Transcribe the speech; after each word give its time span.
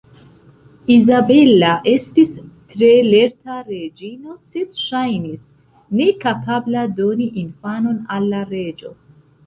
Izabela 0.95 1.73
estis 1.91 2.31
tre 2.71 2.89
lerta 3.09 3.59
reĝino, 3.69 4.35
sed 4.49 4.83
ŝajnis 4.87 5.39
nekapabla 6.03 6.91
doni 7.01 7.33
infanon 7.47 8.05
al 8.19 8.31
la 8.37 8.47
reĝo. 8.55 8.99